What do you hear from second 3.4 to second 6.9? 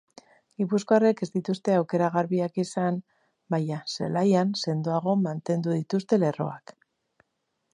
baina zelaian sendoago mantendu dituzte lerroak.